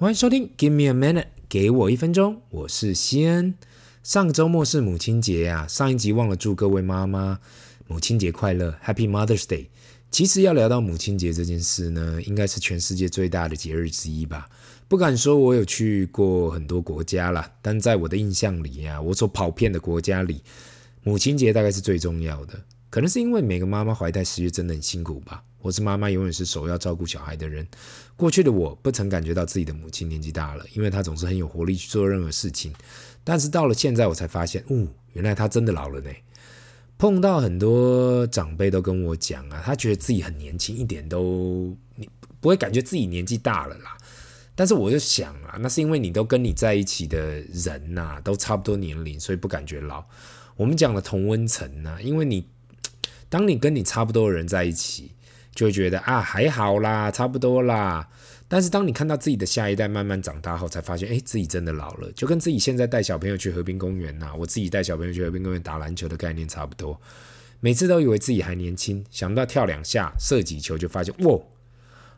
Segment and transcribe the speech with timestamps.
[0.00, 3.54] 欢迎收听 Give me a minute，给我一分钟，我是西恩。
[4.04, 7.40] 上个周末是母亲节呀、啊，上一集忘了祝各位妈妈
[7.88, 9.66] 母亲节快乐，Happy Mother's Day。
[10.12, 14.48] 其实要聊到母亲节这件事呢，应该是全世界最大的节日之一吧。
[14.86, 20.44] 不敢说我有去过很多国家啦，但在我的印象里呀、啊，我所跑遍的国家里，
[21.02, 22.54] 母亲节大概是最重要的。
[22.90, 25.44] 可能是因为每个妈妈怀胎十月真的很辛苦吧。
[25.60, 27.66] 我是妈妈，永远是首要照顾小孩的人。
[28.16, 32.72] 过去的我不曾感觉到自己的母亲年纪大了，因为她总是很有活力去做任何事情。
[33.22, 36.10] 但是到了现在，我才发现，哦，原来她真的老了呢。
[36.96, 42.08] 碰到很多长辈都跟我讲啊，他觉得自己很年轻，一点都你
[42.40, 43.96] 不会感觉自己年纪大了啦。
[44.54, 50.04] 但是我就想啊，那是因为你都跟你在一起的人呐、都差不多年龄，所以不感觉老。
[50.56, 52.48] 我们讲的同温层呢，因为你
[53.28, 55.12] 当你跟你差不多的人在一起。
[55.54, 58.08] 就会觉得啊，还好啦，差不多啦。
[58.46, 67.00] 但是当你看到自己的下一代慢慢长大后，才发现，哎，自己真的老了，就跟自己现在带小朋友去河滨公园呐，我自己带小朋友去河滨公园打篮球的概念差不多。
[67.58, 71.36] 每次都以为自己还年轻，想不到跳两下、射几球，就发现，哇，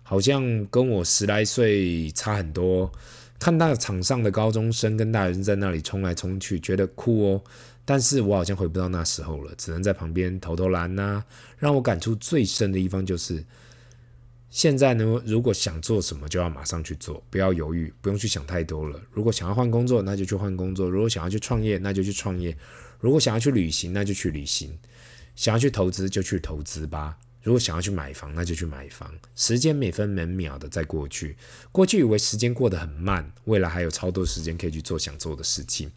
[0.03, 2.93] 好像跟我十来岁差很多。
[3.39, 7.43] 看到场上的高中生跟大人在那里冲来冲去，觉得酷哦。
[7.85, 11.25] 但是我好像回不到那时候了，只能在旁边投投篮呐、
[11.59, 13.45] 让我感触最深的地方就是，
[14.49, 19.01] 现在呢，如果想做什么，就要马上去做，不要犹豫，不用去想太多了。
[19.11, 22.53] 如果想要换工作，那就去换工作；如果想要去创业，那就去创业；
[23.01, 24.71] 如果想要去旅行，那就去旅行；
[25.35, 27.17] 想要去投资，就去投资吧。
[27.43, 29.11] 如果想要去买房，那就去买房。
[29.35, 31.37] 时间每分每秒的在过去，
[31.73, 35.91] 过去以为时间过得很慢，未来还有超多时间可以去做想做的事情。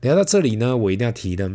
[0.00, 1.50] 聊到这里呢，我一定要提的，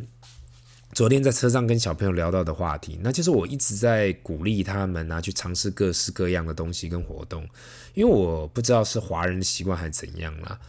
[0.91, 7.47] 昨天在车上跟小朋友聊到的话题，那就是我一直在鼓励他们啊，去尝试各式各样的东西跟活动，
[7.94, 10.59] 因为我不知道是华人的习惯还是怎样啦。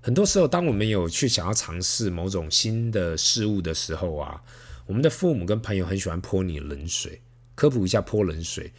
[0.00, 4.42] 很多时候，当我们有去想要尝试某种新的事物的时候啊，
[4.86, 7.20] 我们的父母跟朋友很喜欢泼你冷水。
[7.54, 8.72] 科普一下，泼冷水，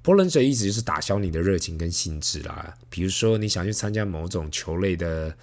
[0.00, 2.74] 泼冷水意思就是打消你的热情跟兴致啦。
[2.88, 5.36] 比如说，你想去参加某种球类的。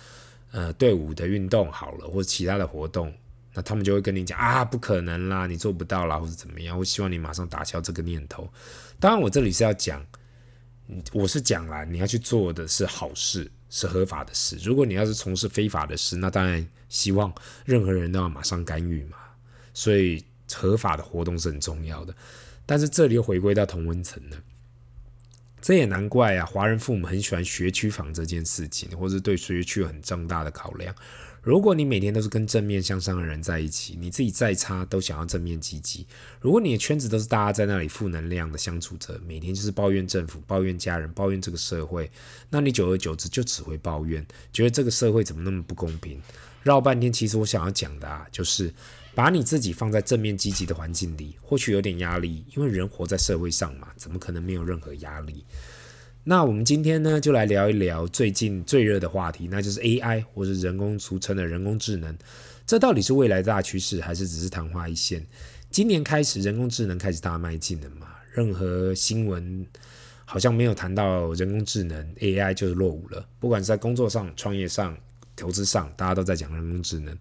[0.56, 3.14] 呃，队伍的运动好了，或者其他的活动，
[3.54, 6.80] 那他们就会跟你讲啊，不可能啦，你做不到啦，或者怎么样。
[6.80, 8.50] 我希望你马上打消这个念头。
[8.98, 10.02] 当然，我这里是要讲，
[11.12, 14.58] 我是讲啦，你要去做的是好事，是合法的事。
[14.64, 17.30] 如果你要是从事非法的事，那当然希望
[17.66, 19.18] 任何人都要马上干预嘛。
[19.74, 20.24] 所以，
[20.54, 22.16] 合法的活动是很重要的。
[22.66, 24.38] 但是这里又回归到同温层了。
[25.66, 30.94] 这也难怪啊，华人父母很喜欢学区房这件事情，或是对学区有很重大的考量。
[31.42, 36.06] 如果你每天都是跟正面向上的人在一起，你自己再差都想要正面积极。
[36.40, 42.12] 如果你的圈子都是大家在那里负能量的相处着，每天就是抱怨政府、抱怨家人、抱怨这个社会，
[42.52, 46.22] 那你久而久之就只会抱怨，觉得这个社会怎么那么不公平。
[46.62, 48.72] 绕半天，其实我想要讲的啊，就是。
[49.16, 55.46] 把你自己放在正面积极的环境里，或许有点压力，因为人活在社会上嘛，怎么可能没有任何压力？
[56.26, 62.16] 那我们今天呢，就来聊一聊最近最热的话题，那就是 AI，或是人工俗称的人工智能。
[62.66, 65.26] 这到底是未来大趋势，还是只是昙花一现？
[65.70, 68.08] 今年开始，人工智能开始大迈进了嘛？
[68.34, 69.66] 任何新闻
[70.26, 73.26] 好像没有谈到人工智能 AI 就是落伍了。
[73.40, 74.98] 不管是在工作上、创业上、
[75.36, 77.16] 投资上，大家都在讲人工智能。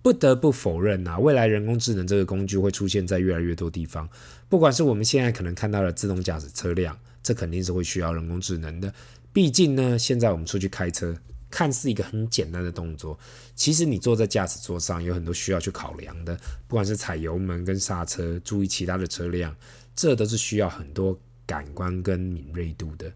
[0.00, 4.08] 不得不否认呐，未来人工智能这个工具会出现在越来越多地方。
[4.48, 8.92] 不管是我们现在可能看到的自动驾驶车辆，这肯定是会需要人工智能的。
[9.32, 11.14] 毕竟呢，现在我们出去开车，
[11.50, 13.18] 看似一个很简单的动作，
[13.54, 16.34] 其实你坐在驾驶座上有很多需要去考量的。
[16.66, 19.54] 不管是踩油门跟刹车，注意其他的车辆，
[19.94, 23.12] 这都是需要很多感官跟敏锐度的。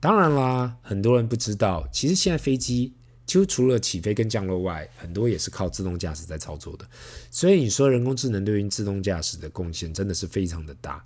[0.00, 2.92] 当然啦，很多人不知道，其实现在飞机。
[3.28, 6.88] 就除了起飞跟降落外，很多也是靠自动驾驶在操作的。
[7.30, 11.04] 所以你说人工智能对于自动驾驶的贡献真的是非常的大。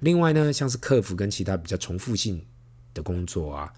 [0.00, 2.44] 另外呢，像是客服跟其他比较重复性
[2.92, 3.72] 的工作啊，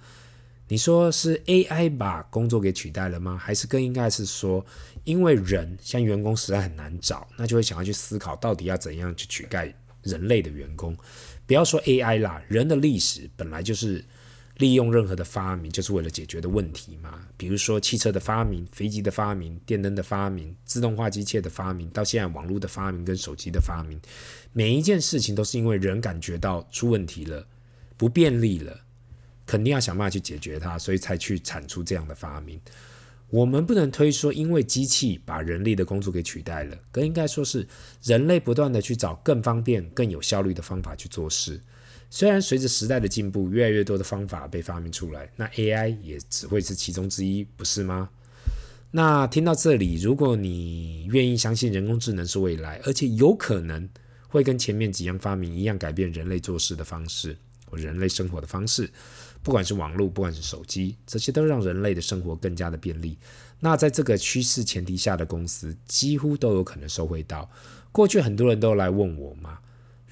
[0.68, 3.36] 你说是 AI 把工作给取代了吗？
[3.36, 4.64] 还是更应该是说，
[5.04, 10.96] 因为人像员工实在很难找，那就会想要去思考到底要怎样去取代人类的员工。
[11.46, 14.02] 不要说 AI 啦，人的历史本来就是。
[14.58, 17.26] 利用任何的发明，就是为了解决的问题嘛。
[17.36, 23.98] 比如说汽车的发明、飞机的发明、电灯的发明、自动化机械的发明，到现在网络的发明跟手机的发明，
[24.52, 27.46] 每一件事情都是因为人感觉到出问题了、
[27.96, 28.78] 不便利了，
[29.46, 32.60] 肯定要想办法去解决它，所以才去产出这样的发明。
[33.30, 37.66] 我们不能推说，因为机器把人力的工作给取代了，更应该说是
[38.02, 41.58] 人类不断的去找更方便、更有效率的方法去做事。
[42.14, 48.10] 虽然随着时代的进步，越来越多的方法被发明出来，那 AI 也只会是其中之一，不是吗？
[48.90, 53.88] 那听到这里，如果你愿意相信人工智能是未来，而且有可能
[54.28, 58.90] 会跟前面几样发明一样改变人类做事的方式，或人类生活的方式，
[59.42, 63.16] 不管是网络，不管是手机，这些都让人类的生活更加的便利。
[63.58, 67.50] 那在这个趋势前提下的公司，几乎都有可能受惠到。
[67.90, 69.58] 过去很多人都来问我嘛，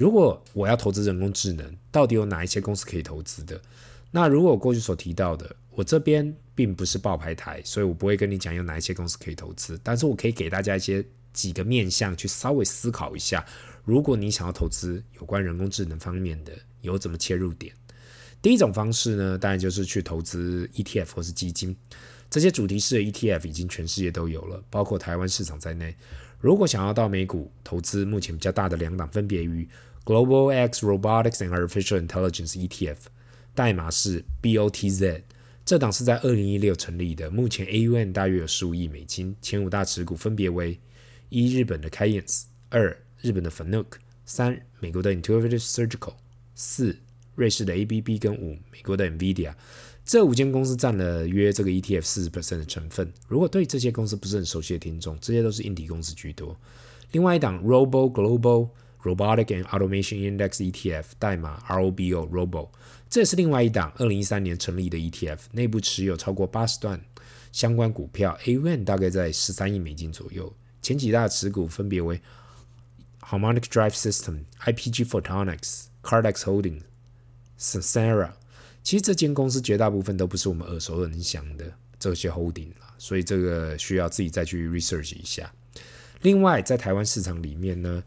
[0.00, 3.60] 如果我要投资人工智能，到底有哪一些公司可以投资的？
[4.10, 11.04] 那如果我过去所提到的，我这边并不是报牌台，所以我不会跟你讲有哪一些公司可以投资，但是我可以给大家一些
[11.34, 13.44] 几个面向去稍微思考一下。
[13.84, 17.74] 如果你想要投资有关人工智能方面的，有怎么切入点？
[18.40, 21.76] 第一种方式呢，当然就是去投资 ETF 或是基金，
[22.30, 25.94] 这些主题式的 ETF 已经全世界都有了，包括台湾市场在内。
[26.40, 29.68] 如果想要到美股投资，目前比较大的两档分别于
[30.04, 32.96] Global X Robotics and Artificial Intelligence ETF。
[33.54, 35.22] 代码是 BOTZ，
[35.64, 40.78] 这档是在二零一六成立的，目前 AUM 大约有十五亿美金，前五大持股分别为：
[41.28, 43.86] 一、日本的 k a y e n s 二、日本的 Fanuc，
[44.24, 46.14] 三、美国的 Intuitive Surgical，
[46.54, 46.96] 四、
[47.34, 49.54] 瑞士的 ABB，跟五、美国的 NVIDIA。
[50.04, 53.12] 这五间公司占了约这个 ETF 四十 percent 的成分。
[53.28, 56.56] 如果对这些公司不是很熟悉的听众，这些都是硬体公司居多。
[57.12, 58.70] 另外一档 Robo Global
[59.02, 62.68] Robotic and Automation Index ETF，代码 ROBO，Robo。
[63.08, 67.00] 这是另外一档二零一三年成立的 ETF，内部持有超过八十段
[67.52, 70.52] 相关股票，AUM 大概在十三亿美金左右。
[70.82, 72.20] 前几大持股分别为
[73.20, 76.82] Harmonic Drive System、IPG Photonics、Cardex Holdings、
[77.58, 78.30] Sasara。
[78.82, 85.52] 其实这间公司绝大部分都不是我们耳熟能详的这些 holding 了，所以这个需要自己再去 research 一下。
[86.22, 88.02] 另外，在台湾市场里面呢，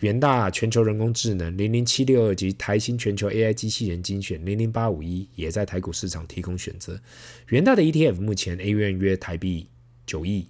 [0.00, 7.00] 元大全球人工智能零零七六二及台新全球 AI 机器人精选零零八五一也在台股市场提供选择。
[7.48, 9.68] 元大的 ETF 目前 AUM 约台币
[10.04, 10.48] 九亿，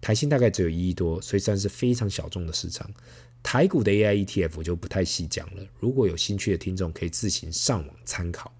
[0.00, 2.90] 台新大概只有一亿多，所以算是非常小众的市场。
[3.40, 8.52] 台股的 AI ETF 我就不太细讲了，如果有兴趣的听众可以自行上网参考。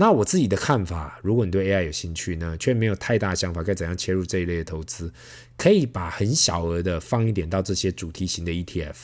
[0.00, 5.12] 那我自己的看法，如果你对 AI 有兴趣呢，却没有太大想法该怎样切入这一类的投资，
[5.56, 8.94] 可以把很小额的放一点到这些主题型的 ETF。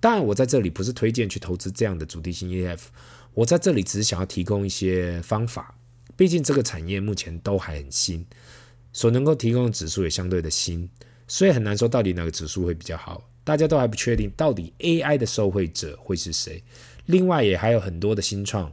[0.00, 2.80] 当然，我在这里不是推荐去投资这样的主题型 ETF，
[3.32, 5.72] 我在这里只是想要提供一些方法。
[6.16, 8.26] 毕竟这个产业目前都还很新，
[8.92, 10.90] 所能够提供的指数也相对的新，
[11.28, 13.22] 所以很难说到底哪个指数会比较好。
[13.44, 16.60] 大家都还不确定到底 AI 的受惠者会是谁。
[17.06, 18.72] 另外，也还有很多的新创。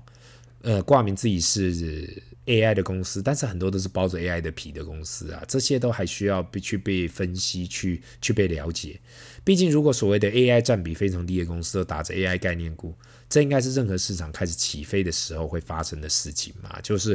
[0.61, 8.99] 呃，挂名自己是 AI 的公司，但是很多都是包着 AI 的皮的公司啊，这些都还需要去被分析、去去被了解。
[9.43, 12.93] 毕竟，如果所谓的 AI 占比非常低的公司都打着 AI 概念股，
[13.29, 16.79] 这应该是任何市场开始起飞的时候会发生的事情嘛？
[16.81, 17.11] 就是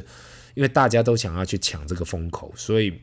[0.55, 3.01] 因为大家都想要去抢这个风口，所以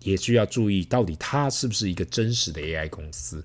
[0.00, 3.44] 也需要注意到底它是不是一个真实的 AI 公司。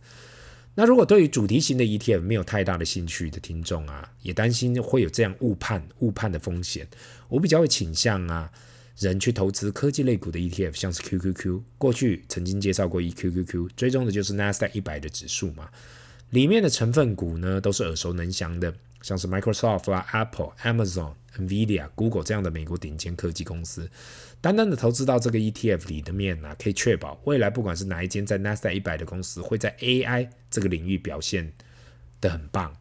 [0.79, 6.87] 那如果对于主题型的 ETF 没有太大的兴趣的听众啊，也担心会有这样误判误判的风险，
[7.27, 8.49] 我比较会倾向啊，
[8.97, 15.67] 人去投资科技类股的 ETF，像是 QQQ，过去曾经介绍过一 QQQ，追踪的就是 Nasdaq 一百的指数嘛，
[16.29, 23.89] 里面的成分股呢都是耳熟能详的，像是 Microsoft 啊、Apple、Amazon、NVIDIA、Google 这样的美国顶尖科技公司。
[24.41, 31.51] 单单的投资到这个 ETF 里的面呢、可以确保未来不管是哪一间在 Nasdaq 一百的公司，会在 AI 这个领域表现
[32.21, 32.75] 得很棒。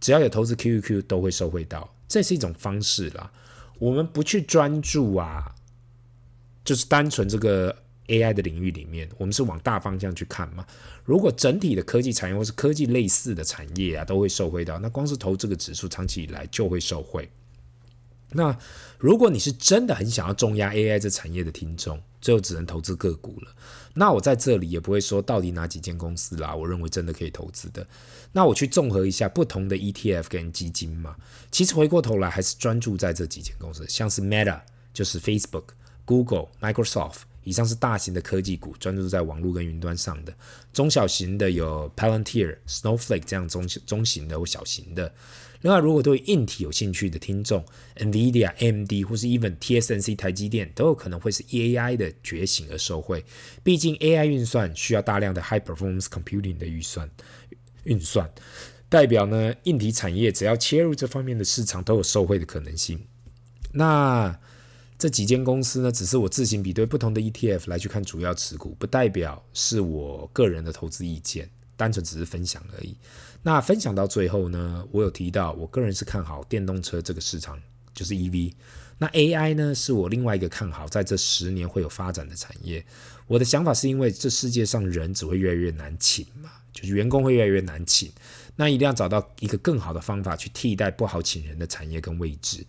[0.00, 3.32] 只要有投资 QQQ 都会受惠到，这是一种方式啦。
[3.78, 5.54] 我们不去专注啊，
[6.64, 7.74] 就是单纯这个
[8.08, 10.66] AI 的领域里面，我们是往大方向去看嘛。
[11.04, 17.30] 如果整体的科技产业或是科技类似的产业啊，都会受惠到，那光是投这个指数，长期以来就会受惠。
[18.30, 18.56] 那
[18.98, 23.54] 如果你是真的很想要重压 AI 这产业的听众，最后只能投资个股了。
[23.94, 27.86] 那我在这里也不会说到底哪几间公司啦，我认为真的可以投资的。
[28.32, 31.14] 那我去综合一下不同的 ETF 跟基金嘛，
[31.52, 34.60] 其实回过头来还是专注在这几间公司，像是 Meta
[34.92, 35.66] 就是 Facebook、
[36.04, 40.32] Google、Microsoft，以上是大型的科技股，专注在网络跟云端上的；
[40.72, 45.14] 中小型的有 Palantir、Snowflake 这样中中型的或小型的。
[45.64, 47.64] 另外，如果对硬体有兴趣的听众
[47.96, 53.24] ，NVIDIA、AMD 或是 even TSMC 台积电都有可能会是 AI 的觉醒而受惠。
[53.62, 57.08] 毕竟 AI 运算需要大量的 high performance computing 的预算
[57.84, 58.30] 运算，
[58.90, 63.02] 代表呢硬体产业只要切入这方面的市场都有受惠的可能性。
[63.72, 64.38] 那
[64.98, 71.48] 这几间公司呢，只是我自行比对不同的 ETF 来去看主要持股，不代表是我个人的投资意见。
[71.76, 72.96] 单纯只是分享而已。
[73.44, 77.60] 那分享到最后呢，我有提到，我个人是看好电动车这个市场，
[77.92, 78.54] 就是 EV。
[78.96, 82.82] 那 AI 呢，是我另外一个看好，在这十年会有发展的产业。
[83.26, 88.10] 我的想法是因为这世界上人只会越来越难请嘛，就是员工会越来越难请，
[88.56, 92.64] 那一定要找到一个更好的方法去替代不好请人的产业跟位置。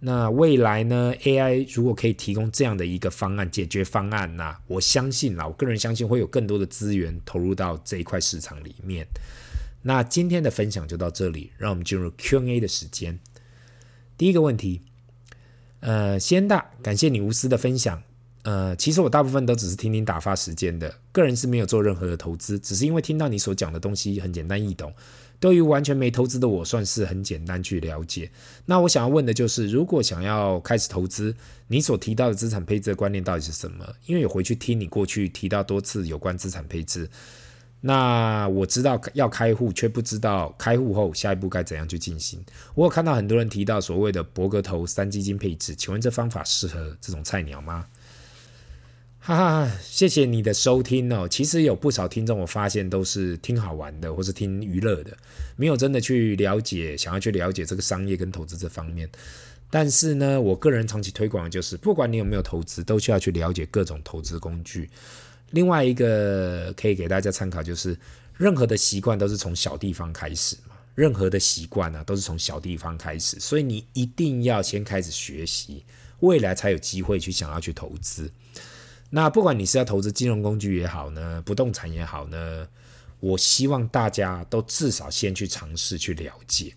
[0.00, 9.06] 那未来呢，AI 如果可以提供这样的一个方案解决方案，那我相信啦，我个人相信会有更多的资源投入到这一块市场里面。
[9.82, 13.18] 那今天的分享就到这里，让我们进入 Q&A 的时间。
[14.16, 14.82] 第一个问题。
[15.80, 18.02] 呃，先大，感谢你无私的分享。
[18.42, 24.92] 呃，其实我大部分都只是听听打发时间的，个人是没有做任何的投资，只是因为听到你所讲的东西很简单易懂，
[25.38, 28.28] 对于完全没投资的我，算是很简单去了解。
[28.66, 31.32] 那我想要问的就是，如果想要开始投资，
[31.68, 33.86] 你所提到的资产配置的观念到底是什么？
[34.06, 37.08] 因为有回去听你过去提到多次有关资产配置。
[37.80, 42.44] 那我知道要开户，却不知道开户后下一步该怎样去进行。
[42.74, 47.86] 我有看到很多人提到所谓的博格投三基金配置，请问这方法适合这种菜鸟吗？
[49.20, 51.28] 哈哈，谢谢你的收听哦。
[51.28, 55.14] 其实有不少听众，我发现都是听好玩的，或是听娱乐的，
[55.54, 59.08] 没有真的去了解，想要去了解这个商业跟投资这方面。
[59.70, 64.88] 但是呢，我个人长期推广的就是，不管你有没有投资，都需要去了解各种投资工具。
[65.50, 67.98] 另外一个可以给大家参考，就是
[68.36, 70.74] 任何的习惯都是从小地方开始嘛。
[70.94, 75.84] 任何的习惯呢，都是从小地方开始，所以你一定要先开始学习，
[76.20, 78.30] 未来才有机会去想要去投资。
[79.10, 82.66] 那不管你是要投资金融工具也好呢，不动产也好呢，
[83.20, 86.74] 我希望大家都至少先去尝试去了解。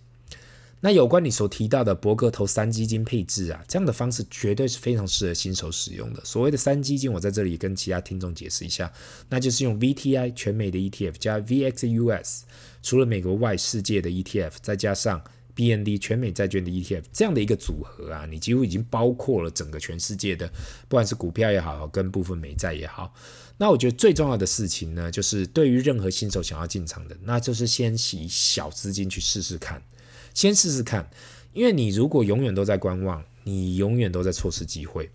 [0.83, 6.25] 那有关你所提到的博格投三基金配置啊，这样的方式绝对是非常适合新手使用的。
[6.25, 8.91] 所谓的三基金，我在这里跟其他听众解释一下，
[9.29, 12.41] 那就是用 VTI 全美的 ETF 加 VXUS
[12.81, 15.23] 除了美国外世界的 ETF，再加上
[15.55, 20.47] BND 全美债券的 ETF 这样的一个组合啊，你几乎已经包括了整个全世界的，
[20.88, 23.13] 不管是股票也好，跟部分美债也好。
[23.57, 29.79] 那我觉得最重要的事情呢，就是对于任何新手想要进场的，那就是先以小资金去试试看。
[30.33, 31.09] 先试试看，
[31.53, 35.09] 因为你如果永远都在观望，你永远都在错失机会。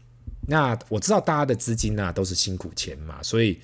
[0.49, 3.59] 那我知道大家的资金呢、都是辛苦钱嘛，所以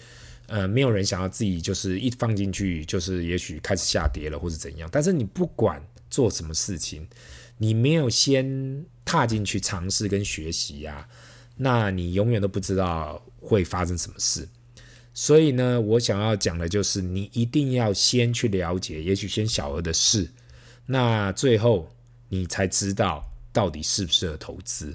[0.46, 4.88] 呃没有人想要自己就是一放进去就是也许开始下跌了或是怎样。
[4.90, 5.80] 但是你不管
[6.10, 7.06] 做什么事情，
[7.58, 11.06] 你没有先踏进去尝试跟学习呀、
[11.56, 14.48] 那你永远都不知道会发生什么事。
[15.14, 20.28] 所以呢，我想要讲的就是你一定要先去了解，也许先小额的试。
[20.92, 21.90] 那最后
[22.28, 24.94] 你才知道到底适不适合投资。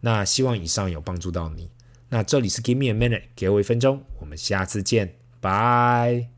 [0.00, 1.68] 那希望以上有帮助到你。
[2.08, 6.37] 那这里是 Give me a minute，给我一分钟，我们下次见，拜。